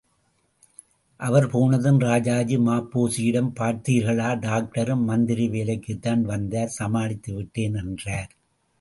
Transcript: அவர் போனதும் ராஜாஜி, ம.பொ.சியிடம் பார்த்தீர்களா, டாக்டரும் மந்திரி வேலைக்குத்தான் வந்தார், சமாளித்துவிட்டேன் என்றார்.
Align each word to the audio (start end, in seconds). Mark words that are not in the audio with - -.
அவர் 1.19 1.47
போனதும் 1.47 1.99
ராஜாஜி, 1.99 2.57
ம.பொ.சியிடம் 2.57 3.51
பார்த்தீர்களா, 3.59 4.29
டாக்டரும் 4.39 5.03
மந்திரி 5.03 5.47
வேலைக்குத்தான் 5.49 6.21
வந்தார், 6.21 6.75
சமாளித்துவிட்டேன் 6.79 7.77
என்றார். 7.85 8.31